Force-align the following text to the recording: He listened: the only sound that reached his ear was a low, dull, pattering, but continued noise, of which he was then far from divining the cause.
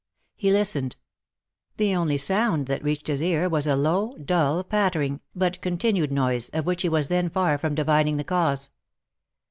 He 0.35 0.51
listened: 0.51 0.95
the 1.77 1.95
only 1.95 2.17
sound 2.17 2.65
that 2.65 2.83
reached 2.83 3.05
his 3.05 3.21
ear 3.21 3.47
was 3.47 3.67
a 3.67 3.75
low, 3.75 4.17
dull, 4.17 4.63
pattering, 4.63 5.21
but 5.35 5.61
continued 5.61 6.11
noise, 6.11 6.49
of 6.53 6.65
which 6.65 6.81
he 6.81 6.89
was 6.89 7.07
then 7.07 7.29
far 7.29 7.59
from 7.59 7.75
divining 7.75 8.17
the 8.17 8.23
cause. 8.23 8.71